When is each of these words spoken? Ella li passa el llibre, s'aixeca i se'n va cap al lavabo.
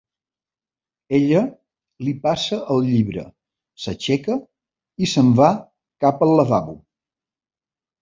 Ella 1.17 1.41
li 2.07 2.15
passa 2.23 2.59
el 2.77 2.81
llibre, 2.87 3.27
s'aixeca 3.85 4.41
i 5.07 5.15
se'n 5.15 5.33
va 5.45 5.55
cap 6.07 6.29
al 6.31 6.39
lavabo. 6.43 6.79